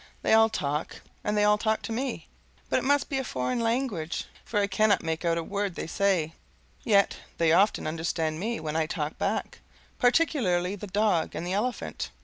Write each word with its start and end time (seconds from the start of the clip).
They 0.23 0.33
all 0.33 0.49
talk, 0.49 1.01
and 1.23 1.37
they 1.37 1.43
all 1.43 1.59
talk 1.59 1.83
to 1.83 1.91
me, 1.91 2.27
but 2.71 2.79
it 2.79 2.83
must 2.83 3.07
be 3.07 3.19
a 3.19 3.23
foreign 3.23 3.59
language, 3.59 4.25
for 4.43 4.59
I 4.59 4.65
cannot 4.65 5.03
make 5.03 5.23
out 5.23 5.37
a 5.37 5.43
word 5.43 5.75
they 5.75 5.85
say; 5.85 6.33
yet 6.83 7.17
they 7.37 7.51
often 7.51 7.85
understand 7.85 8.39
me 8.39 8.59
when 8.59 8.75
I 8.75 8.87
talk 8.87 9.19
back, 9.19 9.59
particularly 9.99 10.75
the 10.75 10.87
dog 10.87 11.35
and 11.35 11.45
the 11.45 11.53
elephant. 11.53 12.09